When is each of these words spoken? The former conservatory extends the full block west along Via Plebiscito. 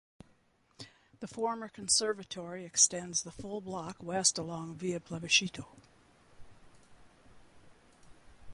The 1.19 1.27
former 1.27 1.69
conservatory 1.69 2.65
extends 2.65 3.21
the 3.21 3.29
full 3.31 3.61
block 3.61 3.97
west 4.01 4.39
along 4.39 4.77
Via 4.77 4.99
Plebiscito. 4.99 5.67